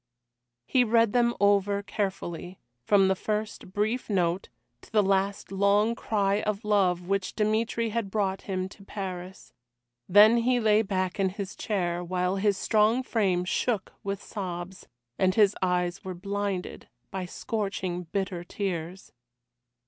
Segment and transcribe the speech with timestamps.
[0.65, 4.49] He read them over carefully, from the first brief note
[4.81, 9.53] to the last long cry of love which Dmitry had brought him to Paris.
[10.09, 14.87] Then he lay back in his chair, while his strong frame shook with sobs,
[15.19, 19.11] and his eyes were blinded by scorching, bitter tears.